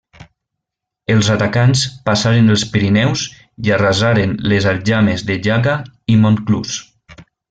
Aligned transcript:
Els 1.15 1.27
atacants 1.33 1.83
passaren 2.09 2.49
els 2.55 2.63
Pirineus 2.71 3.25
i 3.67 3.73
arrasaren 3.77 4.33
les 4.53 4.69
aljames 4.75 5.27
de 5.29 5.37
Jaca 5.49 5.77
i 6.15 6.21
Montclús. 6.25 6.79